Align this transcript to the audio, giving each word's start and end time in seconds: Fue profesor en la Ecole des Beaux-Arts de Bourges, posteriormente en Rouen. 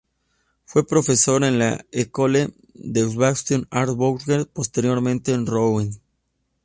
Fue 0.65 0.83
profesor 0.83 1.43
en 1.43 1.59
la 1.59 1.85
Ecole 1.91 2.49
des 2.73 3.13
Beaux-Arts 3.13 3.45
de 3.45 3.85
Bourges, 3.93 4.47
posteriormente 4.51 5.31
en 5.31 5.45
Rouen. 5.45 5.91